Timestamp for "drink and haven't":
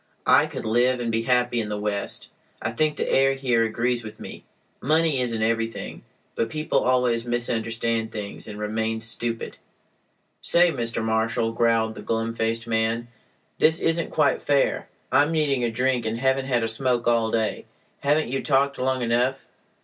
15.69-16.47